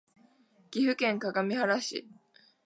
[0.71, 2.09] 岐阜県各務原市